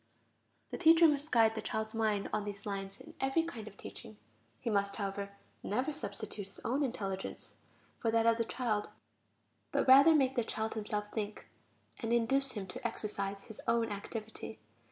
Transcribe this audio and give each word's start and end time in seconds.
The 0.71 0.79
teacher 0.79 1.07
must 1.07 1.31
guide 1.31 1.53
the 1.53 1.61
child's 1.61 1.93
mind 1.93 2.27
on 2.33 2.43
these 2.43 2.65
lines 2.65 2.99
in 2.99 3.13
every 3.21 3.43
kind 3.43 3.67
of 3.67 3.77
teaching; 3.77 4.17
he 4.59 4.67
must, 4.67 4.95
however, 4.95 5.37
never 5.61 5.93
substitute 5.93 6.47
his 6.47 6.59
own 6.65 6.81
intelligence 6.81 7.53
for 7.99 8.09
that 8.09 8.25
of 8.25 8.37
the 8.39 8.43
child, 8.45 8.89
but 9.71 9.87
rather 9.87 10.15
make 10.15 10.33
the 10.35 10.43
child 10.43 10.73
himself 10.73 11.11
think, 11.11 11.45
and 11.99 12.11
induce 12.11 12.53
him 12.53 12.65
to 12.65 12.87
exercise 12.87 13.43
his 13.43 13.61
own 13.67 13.91
activity. 13.91 14.57